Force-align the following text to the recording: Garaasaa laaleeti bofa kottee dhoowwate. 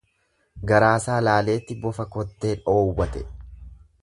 Garaasaa 0.71 1.19
laaleeti 1.27 1.77
bofa 1.85 2.09
kottee 2.17 2.57
dhoowwate. 2.67 3.27